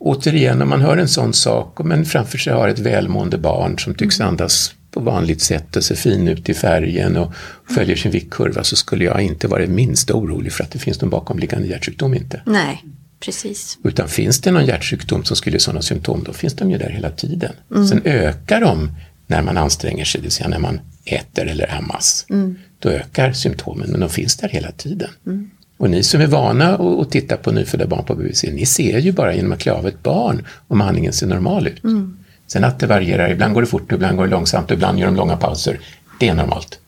[0.00, 3.94] återigen, om man hör en sån sak, men framför sig har ett välmående barn som
[3.94, 7.32] tycks andas på vanligt sätt och ser fin ut i färgen och
[7.74, 11.00] följer sin viktkurva så skulle jag inte vara det minsta orolig för att det finns
[11.00, 12.42] någon bakomliggande hjärtsjukdom inte.
[12.46, 12.84] Nej,
[13.20, 13.78] precis.
[13.84, 16.90] Utan finns det någon hjärtsjukdom som skulle ge sådana symptom, då finns de ju där
[16.90, 17.52] hela tiden.
[17.70, 17.86] Mm.
[17.86, 18.92] Sen ökar de
[19.26, 22.26] när man anstränger sig, det vill säga när man äter eller ammas.
[22.30, 22.58] Mm.
[22.78, 25.10] Då ökar symptomen, men de finns där hela tiden.
[25.26, 25.50] Mm.
[25.80, 29.12] Och ni som är vana att titta på nyfödda barn på BVC, ni ser ju
[29.12, 31.84] bara genom att klä av ett barn om andningen ser normal ut.
[31.84, 32.18] Mm.
[32.46, 35.16] Sen att det varierar, ibland går det fort, ibland går det långsamt, ibland gör de
[35.16, 35.80] långa pauser.
[36.18, 36.80] Det är normalt.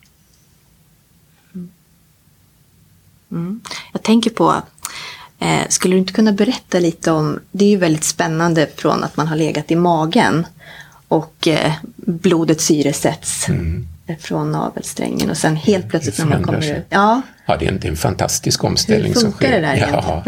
[3.31, 3.61] Mm.
[3.93, 4.61] Jag tänker på,
[5.39, 9.17] eh, skulle du inte kunna berätta lite om, det är ju väldigt spännande från att
[9.17, 10.45] man har legat i magen
[11.07, 13.87] och eh, blodet syresätts mm.
[14.19, 16.85] Från navelsträngen och sen helt plötsligt när man kommer ut.
[16.89, 17.21] Ja.
[17.45, 19.47] ja, det är en, det är en fantastisk omställning som sker.
[19.47, 20.23] Hur funkar det där ja.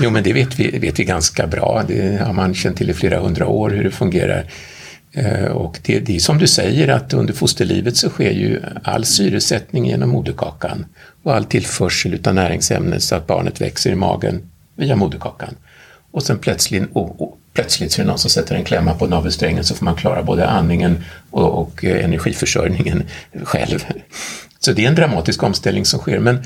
[0.00, 1.82] Jo, men det vet vi, vet vi ganska bra.
[1.88, 4.46] Det har man känt till i flera hundra år hur det fungerar.
[5.12, 9.04] Eh, och det, det är som du säger att under fosterlivet så sker ju all
[9.04, 10.86] syresättning genom moderkakan
[11.22, 14.42] och all tillförsel av näringsämnen så att barnet växer i magen
[14.76, 15.54] via moderkakan.
[16.10, 19.06] Och sen plötsligt, och, och, plötsligt så är det någon som sätter en klämma på
[19.06, 23.02] navelsträngen så får man klara både andningen och, och eh, energiförsörjningen
[23.44, 23.84] själv.
[24.58, 26.18] Så det är en dramatisk omställning som sker.
[26.18, 26.42] Men,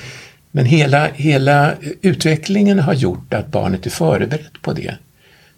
[0.51, 4.95] men hela, hela utvecklingen har gjort att barnet är förberett på det.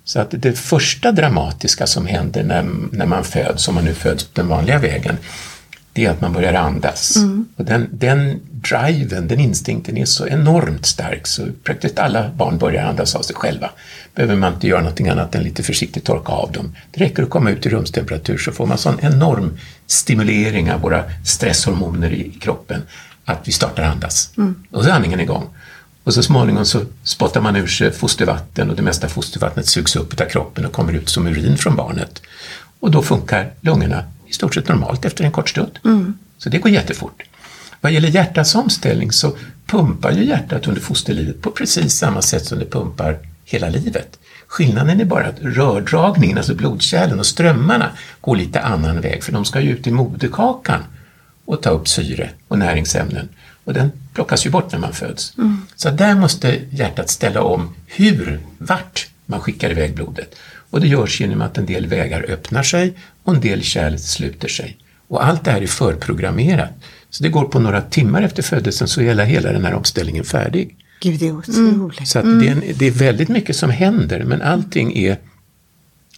[0.04, 4.24] Så att det första dramatiska som händer när, när man föds, om man nu föds
[4.24, 5.16] på den vanliga vägen,
[5.96, 7.16] det är att man börjar andas.
[7.16, 7.46] Mm.
[7.56, 12.84] Och den, den driven, den instinkten är så enormt stark så praktiskt alla barn börjar
[12.84, 13.70] andas av sig själva.
[14.14, 16.76] Behöver man inte göra någonting annat än lite försiktigt torka av dem.
[16.90, 21.04] Det räcker att komma ut i rumstemperatur så får man sån enorm stimulering av våra
[21.24, 22.82] stresshormoner i kroppen
[23.24, 24.30] att vi startar andas.
[24.36, 24.54] Mm.
[24.70, 25.44] Och så är andningen igång.
[26.04, 30.20] Och så småningom så spottar man ur sig fostervatten och det mesta fostervattnet sugs upp
[30.20, 32.22] av kroppen och kommer ut som urin från barnet.
[32.80, 35.78] Och då funkar lungorna i stort sett normalt efter en kort stund.
[35.84, 36.18] Mm.
[36.38, 37.22] Så det går jättefort.
[37.80, 39.36] Vad gäller hjärtats omställning så
[39.66, 44.18] pumpar ju hjärtat under fosterlivet på precis samma sätt som det pumpar hela livet.
[44.46, 49.44] Skillnaden är bara att rördragningen, alltså blodkärlen och strömmarna, går lite annan väg för de
[49.44, 50.80] ska ju ut i moderkakan
[51.44, 53.28] och ta upp syre och näringsämnen.
[53.64, 55.34] Och den plockas ju bort när man föds.
[55.38, 55.66] Mm.
[55.76, 60.34] Så där måste hjärtat ställa om hur, vart man skickar iväg blodet.
[60.76, 64.48] Och det görs genom att en del vägar öppnar sig och en del kärl sluter
[64.48, 64.76] sig.
[65.08, 66.70] Och allt det här är förprogrammerat.
[67.10, 70.76] Så det går på några timmar efter födelsen så är hela den här omställningen färdig.
[71.00, 71.98] Gud, det är otroligt.
[71.98, 72.06] Mm.
[72.06, 72.40] Så mm.
[72.40, 75.18] det, är en, det är väldigt mycket som händer men allting är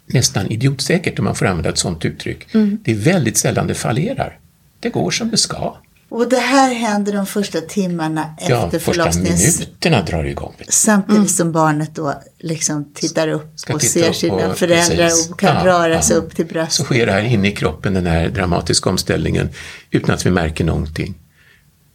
[0.06, 2.54] nästan idiotsäkert om man får använda ett sådant uttryck.
[2.54, 2.78] Mm.
[2.84, 4.38] Det är väldigt sällan det fallerar.
[4.80, 5.76] Det går som det ska.
[6.10, 9.38] Och det här händer de första timmarna efter ja, förlossningen.
[9.38, 10.54] första minuterna drar igång.
[10.68, 11.28] Samtidigt mm.
[11.28, 15.30] som barnet då liksom tittar upp Ska och ser upp sina och, föräldrar precis.
[15.30, 16.22] och kan ja, röra sig ja.
[16.22, 16.72] upp till bröstet.
[16.72, 19.48] Så sker det här inne i kroppen, den här dramatiska omställningen,
[19.90, 21.14] utan att vi märker någonting.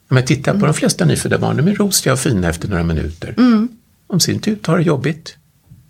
[0.08, 0.60] Men titta mm.
[0.60, 3.34] på de flesta nyfödda barn, de är rosiga och fina efter några minuter.
[3.38, 3.70] Mm.
[4.10, 5.38] De ser inte ut att ha det jobbigt.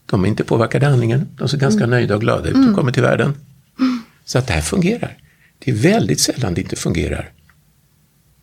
[0.05, 1.27] De är inte påverkade av andningen.
[1.37, 1.89] De ser ganska mm.
[1.89, 2.75] nöjda och glada ut och mm.
[2.75, 3.33] kommer till världen.
[3.79, 4.01] Mm.
[4.25, 5.17] Så att det här fungerar.
[5.59, 7.31] Det är väldigt sällan det inte fungerar.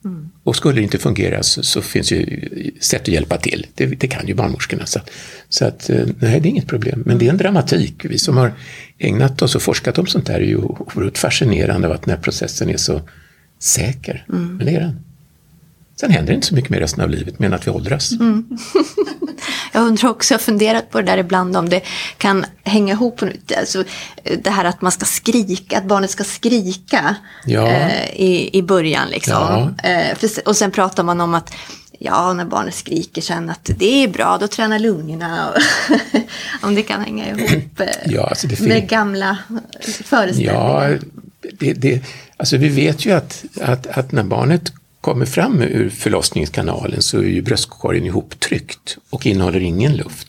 [0.05, 0.31] Mm.
[0.45, 3.67] Och skulle det inte fungera så, så, finns ju sätt att hjälpa till.
[3.75, 4.87] Det, det kan ju barnmorskorna.
[4.87, 5.01] Så,
[5.49, 7.03] så att, eh, nej, det är inget problem.
[7.07, 8.05] Men det är en dramatik.
[8.05, 8.53] Vi som har
[8.99, 12.23] ägnat oss och forskat om sånt där är ju oerhört fascinerande av att den här
[12.23, 13.01] processen är så
[13.59, 14.27] säker.
[14.29, 14.57] Mm.
[14.57, 15.05] Men det är den.
[16.01, 18.13] Sen händer inte så mycket mer resten av livet, men att vi åldras.
[18.13, 18.49] Mm.
[19.73, 21.83] jag undrar också, jag har funderat på det där ibland, om det
[22.19, 23.23] kan hänga ihop.
[23.59, 23.85] Alltså,
[24.43, 27.69] det här att man ska skrika, att barnet ska skrika ja.
[27.69, 29.09] eh, i, i början.
[29.09, 29.33] Liksom.
[29.83, 29.89] Ja.
[29.89, 31.55] Eh, för, och sen pratar man om att
[31.99, 35.55] ja, när barnet skriker sen att det är bra, då tränar lungorna.
[36.63, 39.39] om det kan hänga ihop eh, ja, alltså med gamla
[40.05, 40.91] föreställningar.
[40.91, 40.99] Ja,
[41.59, 42.03] det, det,
[42.37, 47.23] alltså vi vet ju att, att, att när barnet kommer fram ur förlossningskanalen så är
[47.23, 50.29] ju bröstkorgen ihoptryckt och innehåller ingen luft.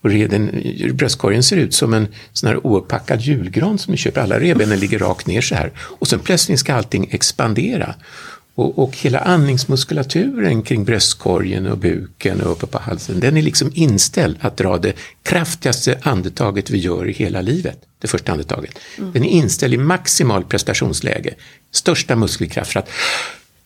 [0.00, 0.62] Och reden,
[0.94, 4.20] bröstkorgen ser ut som en sån här ouppackad julgran som ni köper.
[4.20, 5.72] Alla revbenen ligger rakt ner så här.
[5.78, 7.94] Och sen plötsligt ska allting expandera.
[8.54, 13.70] Och, och, hela andningsmuskulaturen kring bröstkorgen och buken och uppe på halsen, den är liksom
[13.74, 18.78] inställd att dra det kraftigaste andetaget vi gör i hela livet, det första andetaget.
[18.98, 19.12] Mm.
[19.12, 21.34] Den är inställd i maximal prestationsläge,
[21.70, 22.90] största muskelkraft för att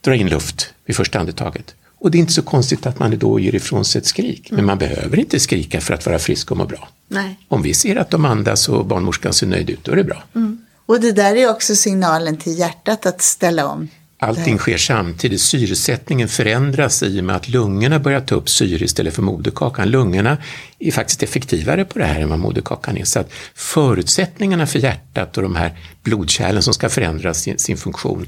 [0.04, 1.74] dra in luft vid första andetaget.
[1.98, 4.64] Och det är inte så konstigt att man då ger ifrån sig ett skrik, men
[4.64, 6.88] man behöver inte skrika för att vara frisk och må bra.
[7.08, 7.38] Nej.
[7.48, 10.22] Om vi ser att de andas och barnmorskan ser nöjd ut, då är det bra.
[10.34, 10.64] Mm.
[10.86, 13.88] Och det där är också signalen till hjärtat att ställa om.
[14.18, 15.40] Allting sker samtidigt.
[15.40, 19.90] Syresättningen förändras i och med att lungorna börjar ta upp syre istället för moderkakan.
[19.90, 20.38] Lungorna
[20.78, 23.04] är faktiskt effektivare på det här än vad moderkakan är.
[23.04, 28.26] Så att förutsättningarna för hjärtat och de här blodkärlen som ska förändra sin, sin funktion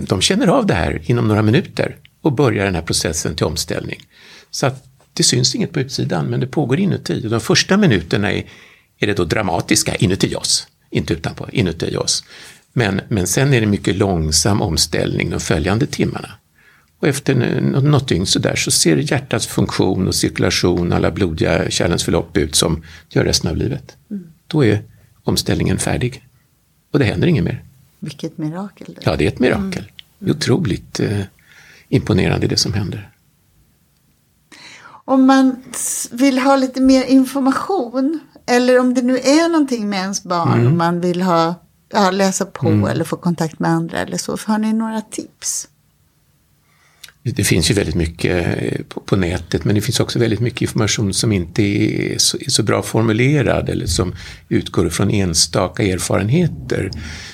[0.00, 3.98] de känner av det här inom några minuter och börjar den här processen till omställning.
[4.50, 7.20] Så att det syns inget på utsidan, men det pågår inuti.
[7.20, 8.44] de första minuterna är,
[8.98, 12.24] är det då dramatiska inuti oss, inte utanpå, inuti oss.
[12.72, 16.28] Men, men sen är det mycket långsam omställning de följande timmarna.
[17.00, 22.04] Och efter något dygn så där så ser hjärtats funktion och cirkulation, alla blodiga kärlens
[22.04, 23.96] förlopp ut som det gör resten av livet.
[24.10, 24.24] Mm.
[24.46, 24.82] Då är
[25.24, 26.22] omställningen färdig.
[26.92, 27.64] Och det händer inget mer.
[28.04, 28.94] Vilket mirakel.
[28.94, 29.00] Det.
[29.04, 29.82] Ja, det är ett mirakel.
[29.82, 29.94] Mm.
[30.18, 31.20] Det är otroligt eh,
[31.88, 33.10] imponerande det som händer.
[35.06, 35.56] Om man
[36.10, 40.66] vill ha lite mer information eller om det nu är någonting med ens barn mm.
[40.66, 41.54] och man vill ha,
[41.92, 42.84] ja, läsa på mm.
[42.84, 45.68] eller få kontakt med andra eller så, har ni några tips?
[47.26, 50.62] Det finns ju väldigt mycket eh, på, på, nätet men det finns också väldigt mycket
[50.62, 54.14] information som inte är så, är så bra formulerad eller som
[54.48, 56.90] utgår från enstaka erfarenheter.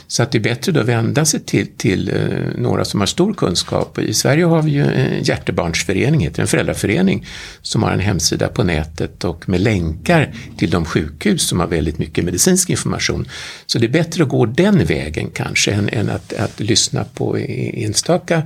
[0.07, 3.07] Så att det är bättre då att vända sig till, till eh, några som har
[3.07, 3.98] stor kunskap.
[3.98, 7.26] I Sverige har vi ju en hjärtebarnsförening, heter en föräldraförening,
[7.62, 11.98] som har en hemsida på nätet och med länkar till de sjukhus som har väldigt
[11.98, 13.29] mycket medicinsk information.
[13.66, 17.38] Så det är bättre att gå den vägen kanske än, än att, att lyssna på
[17.38, 18.42] e, enstaka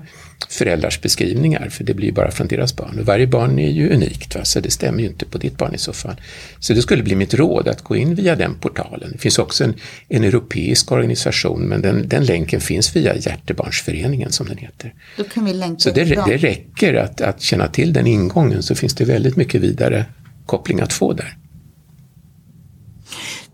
[0.48, 2.98] föräldrars beskrivningar, för det blir ju bara från deras barn.
[2.98, 4.44] Och varje barn är ju unikt, va?
[4.44, 6.20] så det stämmer ju inte på ditt barn i så fall.
[6.58, 9.12] Så det skulle bli mitt råd att gå in via den portalen.
[9.12, 9.74] Det finns också en,
[10.08, 14.94] en europeisk organisation, men den, den länken finns via Hjärtebarnsföreningen som den heter.
[15.16, 18.74] Då kan vi länka så det, det räcker att, att känna till den ingången så
[18.74, 20.04] finns det väldigt mycket vidare
[20.46, 21.36] koppling att få där.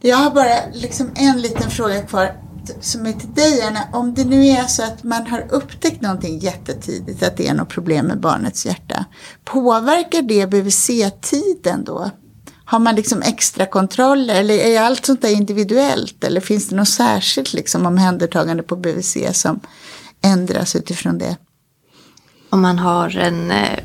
[0.00, 2.32] Jag har bara liksom en liten fråga kvar
[2.80, 6.38] som är till dig Anna, om det nu är så att man har upptäckt någonting
[6.38, 9.04] jättetidigt, att det är något problem med barnets hjärta,
[9.44, 12.10] påverkar det BVC-tiden då?
[12.64, 16.88] Har man liksom extra kontroller eller är allt sånt där individuellt eller finns det något
[16.88, 19.60] särskilt liksom omhändertagande på BVC som
[20.22, 21.36] ändras utifrån det?
[22.50, 23.78] Om man har en eh,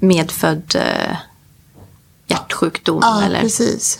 [0.00, 1.16] medfödd eh,
[2.26, 2.98] hjärtsjukdom?
[3.02, 3.40] Ja, eller?
[3.40, 3.98] precis.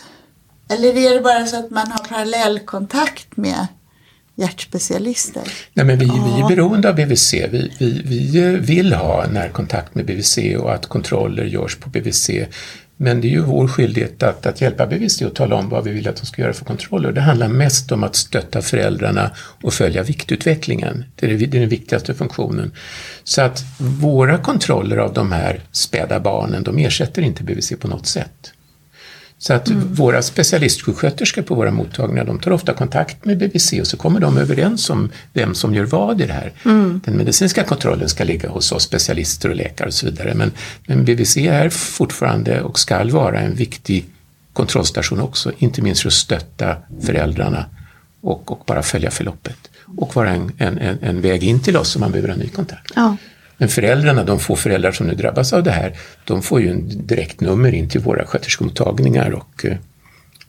[0.68, 3.66] Eller är det bara så att man har parallellkontakt med
[4.36, 5.42] hjärtspecialister?
[5.72, 7.34] Nej, men vi, vi är beroende av BVC.
[7.34, 12.30] Vi, vi, vi vill ha närkontakt med BVC och att kontroller görs på BVC.
[12.98, 15.90] Men det är ju vår skyldighet att, att hjälpa BVC och tala om vad vi
[15.90, 17.12] vill att de ska göra för kontroller.
[17.12, 19.30] Det handlar mest om att stötta föräldrarna
[19.62, 21.04] och följa viktutvecklingen.
[21.14, 22.72] Det är, det är den viktigaste funktionen.
[23.24, 28.06] Så att våra kontroller av de här späda barnen, de ersätter inte BVC på något
[28.06, 28.52] sätt.
[29.38, 29.94] Så att mm.
[29.94, 34.38] våra specialistsjuksköterskor på våra mottagningar, de tar ofta kontakt med BVC och så kommer de
[34.38, 36.52] överens om vem som gör vad i det här.
[36.64, 37.00] Mm.
[37.04, 40.34] Den medicinska kontrollen ska ligga hos oss specialister och läkare och så vidare.
[40.34, 40.52] Men,
[40.86, 44.04] men BVC är fortfarande och ska vara en viktig
[44.52, 47.64] kontrollstation också, inte minst för att stötta föräldrarna
[48.20, 49.70] och, och bara följa förloppet.
[49.96, 52.92] Och vara en, en, en, väg in till oss om man behöver en ny kontakt.
[52.94, 53.16] Ja.
[53.58, 57.06] Men föräldrarna, de få föräldrar som nu drabbas av det här, de får ju en
[57.06, 59.66] direktnummer in till våra sköterskemottagningar och,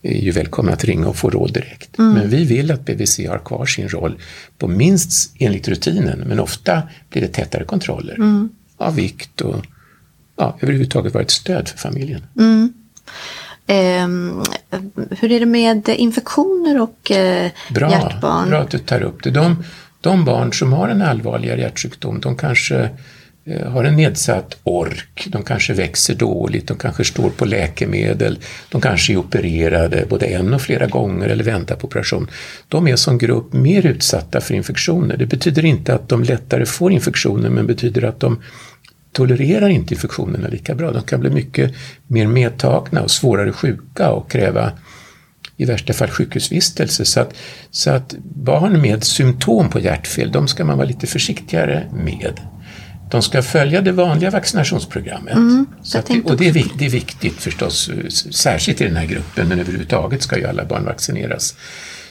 [0.01, 1.99] är ju välkomna att ringa och få råd direkt.
[1.99, 2.13] Mm.
[2.13, 4.19] Men vi vill att BVC har kvar sin roll
[4.57, 8.49] på minst enligt rutinen, men ofta blir det tätare kontroller mm.
[8.77, 9.65] av vikt och
[10.35, 12.21] ja, överhuvudtaget vara ett stöd för familjen.
[12.39, 12.73] Mm.
[13.67, 14.07] Eh,
[15.19, 18.49] hur är det med infektioner och eh, bra, hjärtbarn?
[18.49, 19.31] Bra att du tar upp det.
[19.31, 19.63] De,
[20.01, 22.89] de barn som har en allvarligare hjärtsjukdom, de kanske
[23.45, 28.81] eh, har en nedsatt ork, de kanske växer dåligt, de kanske står på läkemedel, de
[28.81, 32.27] kanske är opererade både en och flera gånger eller väntar på operation.
[32.67, 35.17] De är som grupp mer utsatta för infektioner.
[35.17, 38.41] Det betyder inte att de lättare får infektioner men betyder att de
[39.11, 40.91] tolererar inte infektionerna lika bra.
[40.91, 41.73] De kan bli mycket
[42.07, 44.71] mer medtagna och svårare sjuka och kräva
[45.57, 47.05] i värsta fall sjukhusvistelse.
[47.05, 47.33] Så att,
[47.71, 52.39] så att barn med symptom på hjärtfel, de ska man vara lite försiktigare med.
[53.11, 55.35] De ska följa det vanliga vaccinationsprogrammet.
[55.35, 55.65] Mm,
[55.95, 57.91] att, och det är, det är, viktigt förstås,
[58.31, 61.55] särskilt i den här gruppen, men överhuvudtaget ska ju alla barn vaccineras.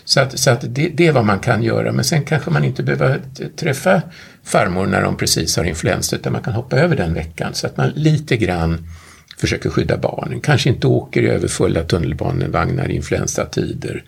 [0.04, 2.64] Så att, så att det, det, är vad man kan göra, men sen kanske man
[2.64, 3.20] inte behöver
[3.56, 4.02] träffa
[4.44, 7.76] farmor när de precis har influensa, utan man kan hoppa över den veckan så att
[7.76, 8.88] man lite grann
[9.36, 10.40] försöker skydda barnen.
[10.40, 14.04] Kanske inte åker i överfulla tunnelbanevagnar i influensatider.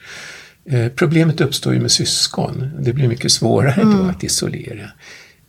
[0.65, 2.71] Eh, problemet uppstår ju med syskon.
[2.79, 3.99] Det blir mycket svårare mm.
[3.99, 4.91] då att isolera.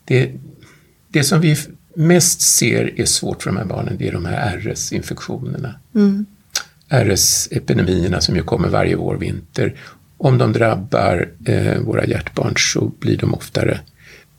[0.06, 0.32] Det,
[1.08, 1.58] det som vi
[1.96, 5.76] mest ser är svårt för de här barnen, det är de här RS-infektionerna.
[5.96, 6.26] Mm.
[6.90, 9.76] RS-epidemierna som ju kommer varje vår, vinter.
[10.18, 13.80] Om de drabbar eh, våra hjärtbarn så blir de oftare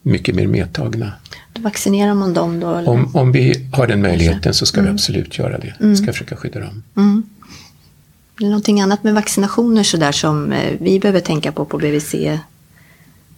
[0.02, 1.12] mycket mer medtagna.
[1.52, 2.68] Då vaccinerar man dem då?
[2.68, 4.92] Om, om vi har den möjligheten så ska mm.
[4.92, 5.74] vi absolut göra det.
[5.78, 6.12] Vi ska mm.
[6.12, 6.82] försöka skydda dem.
[6.96, 7.22] Mm.
[8.38, 11.78] Det är någonting annat med vaccinationer så där som eh, vi behöver tänka på på
[11.78, 12.14] BVC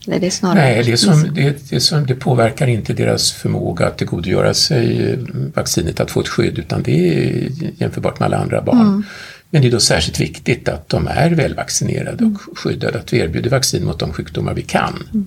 [0.07, 3.87] Nej, det, är snarare Nej det, som, det, det, som, det påverkar inte deras förmåga
[3.87, 5.19] att tillgodogöra sig
[5.55, 8.81] vaccinet, att få ett skydd, utan det är jämförbart med alla andra barn.
[8.81, 9.05] Mm.
[9.51, 12.39] Men det är då särskilt viktigt att de är välvaccinerade mm.
[12.51, 15.07] och skyddade, att vi erbjuder vaccin mot de sjukdomar vi kan.
[15.13, 15.27] Mm.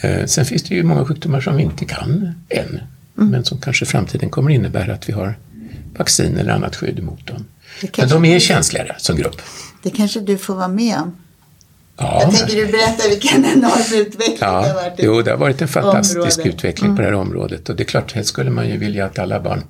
[0.00, 3.30] Eh, sen finns det ju många sjukdomar som vi inte kan än, mm.
[3.30, 5.34] men som kanske i framtiden kommer innebära att vi har
[5.96, 7.44] vaccin eller annat skydd mot dem.
[7.98, 9.42] Men de är känsligare som grupp.
[9.82, 11.16] Det kanske du får vara med om.
[11.96, 12.20] Ja.
[12.22, 14.60] Jag tänker du berätta vilken enorm utveckling ja.
[14.60, 14.94] det har varit.
[14.98, 16.48] Jo, det har varit en fantastisk område.
[16.48, 16.96] utveckling mm.
[16.96, 17.28] på det här mm.
[17.28, 19.62] området och det är klart, helst skulle man ju vilja att alla barn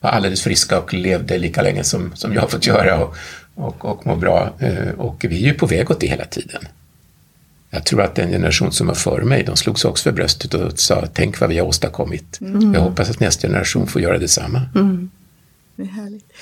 [0.00, 3.16] var alldeles friska och levde lika länge som, som jag har fått göra och,
[3.54, 4.52] och, och må bra.
[4.58, 6.68] Eh, och vi är ju på väg åt det hela tiden.
[7.70, 10.78] Jag tror att den generation som var före mig, de slogs också för bröstet och
[10.78, 12.40] sa tänk vad vi har åstadkommit.
[12.40, 12.74] Mm.
[12.74, 14.62] Jag hoppas att nästa generation får göra detsamma.
[14.74, 15.10] Mm.
[15.76, 16.32] Det är härligt.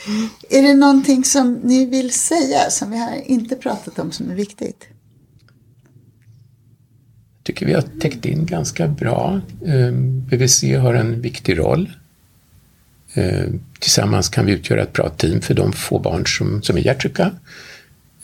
[0.50, 4.34] Är det någonting som ni vill säga som vi har inte pratat om som är
[4.34, 4.88] viktigt?
[7.44, 9.40] tycker vi har täckt in ganska bra.
[9.66, 11.90] Ehm, BVC har en viktig roll.
[13.14, 16.80] Ehm, tillsammans kan vi utgöra ett bra team för de få barn som, som är
[16.80, 17.30] hjärtsjuka.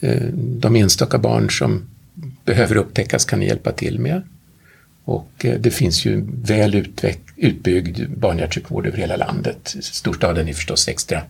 [0.01, 1.83] Ehm, de enstaka barn som
[2.44, 4.22] behöver upptäckas kan ni hjälpa till med.
[5.05, 6.87] Och eh, det finns ju väl
[7.37, 9.76] utbyggd barnhjärtsjukvård över hela landet.
[9.81, 11.22] Storstaden är förstås extra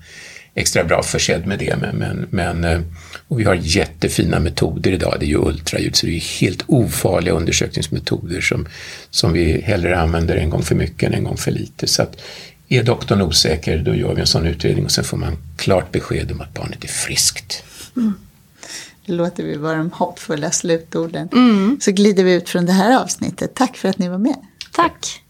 [0.54, 1.76] extra bra försedd med det.
[1.76, 2.80] Men, men, eh,
[3.28, 5.16] och vi har jättefina metoder idag.
[5.20, 8.68] Det är ju ultraljud, så det är helt ofarliga undersökningsmetoder som,
[9.10, 11.86] som vi hellre använder en gång för mycket än en gång för lite.
[11.86, 12.20] Så att
[12.68, 16.32] är doktorn osäker, då gör vi en sån utredning och sen får man klart besked
[16.32, 17.64] om att barnet är friskt.
[17.96, 18.12] Mm.
[19.06, 21.28] Det låter vi vara de hoppfulla slutorden.
[21.32, 21.78] Mm.
[21.80, 23.54] Så glider vi ut från det här avsnittet.
[23.54, 24.36] Tack för att ni var med.
[24.72, 25.22] Tack.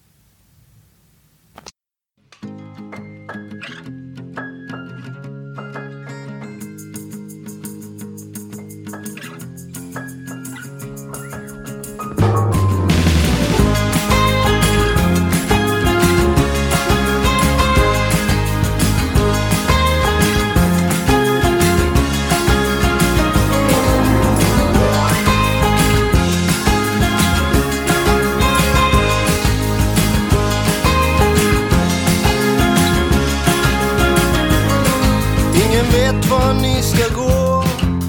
[35.70, 37.64] Ingen vet var ni ska gå.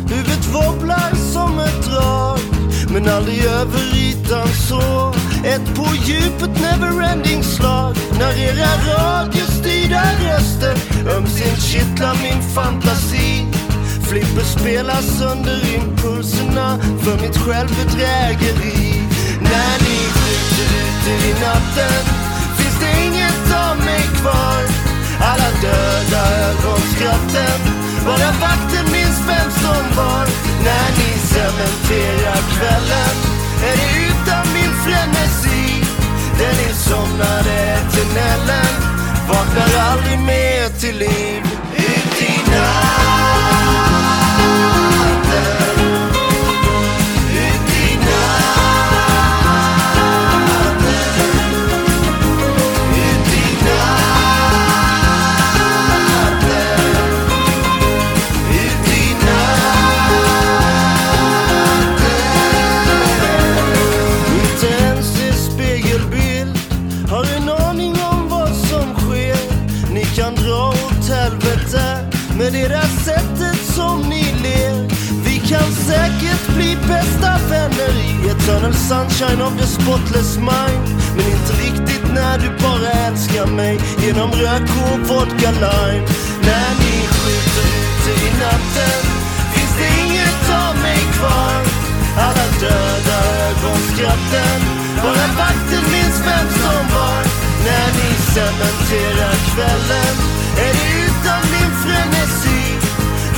[0.10, 2.40] Huvudet wobblar som ett drag.
[2.94, 5.14] Men aldrig över ytan så.
[5.44, 7.96] Ett på djupet neverending slag.
[8.20, 10.76] När era radiostyrda röster
[11.18, 13.46] ömsint kittlar min fantasi.
[14.10, 19.04] Flipper spelas under impulserna för mitt självbedrägeri.
[19.42, 22.06] När ni skjuter ut er i natten
[22.58, 24.91] finns det inget av mig kvar.
[25.30, 27.60] Alla döda ögonskratten.
[28.06, 30.26] Bara vakten minns vem som var
[30.64, 33.16] när ni cementerar kvällen.
[33.70, 35.84] Är det utan min frenesi?
[36.40, 38.74] Den insomnade eternellen.
[39.28, 41.44] vaknar aldrig mer till liv.
[41.78, 42.72] Ut i natten.
[72.42, 74.76] Med det där sättet som ni ler.
[75.26, 80.86] Vi kan säkert bli bästa vänner i eternal sunshine of the spotless mind.
[81.16, 86.08] Men inte riktigt när du bara älskar mig genom rök och vodka lime.
[86.48, 89.02] När ni skjuter ute i natten
[89.54, 91.60] finns det inget av mig kvar.
[92.26, 93.18] Alla döda
[93.48, 94.60] ögonskratten,
[95.04, 97.22] bara vakten minns vem som var.
[97.66, 100.16] När ni cementerar kvällen
[100.58, 101.01] är det.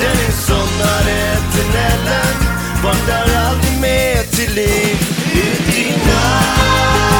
[0.03, 2.35] Den insomnade eternellen
[2.83, 4.97] vaknar aldrig mer till liv.
[5.33, 7.12] Ut i natt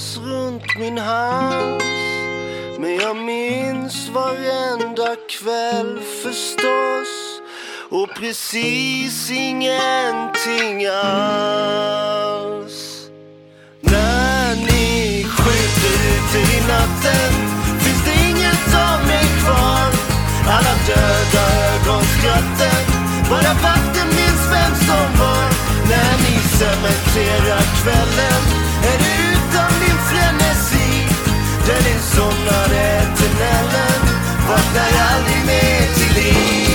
[0.00, 1.84] hängas runt min hals.
[2.78, 7.40] Men jag minns varenda kväll förstås
[7.90, 11.80] och precis ingenting alls.
[13.80, 17.32] När ni skjuter ute i natten
[17.80, 19.90] finns det inget av mig kvar.
[20.46, 21.44] Alla döda
[21.74, 22.84] ögonskratten,
[23.30, 25.48] bara vakten minns vem som var.
[25.88, 28.69] När ni cementerar kvällen
[31.84, 34.04] det somnade tunneln
[34.48, 36.69] Vaknar aldrig mer till liv.